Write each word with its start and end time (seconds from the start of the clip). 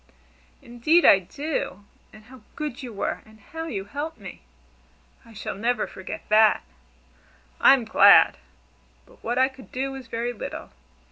"Indeed 0.63 1.05
I 1.05 1.19
do! 1.19 1.85
And 2.11 2.23
how 2.23 2.41
good 2.55 2.81
you 2.81 2.91
were, 2.91 3.21
and 3.23 3.39
how 3.39 3.67
you 3.67 3.85
helped 3.85 4.17
me! 4.17 4.41
I 5.23 5.31
shall 5.33 5.53
never 5.53 5.85
forget 5.85 6.27
that." 6.29 6.63
"I'm 7.59 7.85
glad! 7.85 8.37
But 9.05 9.23
what 9.23 9.37
I 9.37 9.47
could 9.47 9.71
do 9.71 9.91
was 9.91 10.07
very 10.07 10.33
little. 10.33 10.71